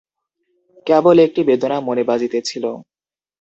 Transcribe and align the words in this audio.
কেবল 0.87 1.15
একটি 1.19 1.41
বেদনা 1.43 1.77
মনে 1.79 2.03
বাজিয়াছিল। 2.03 2.65